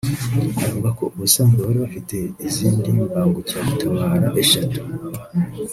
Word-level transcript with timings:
avuga 0.65 0.89
ko 0.97 1.03
ubusanzwe 1.15 1.59
bari 1.67 1.79
bafite 1.85 2.15
izindi 2.47 2.87
mbangukiragutabara 2.97 4.27
eshatu 4.43 4.79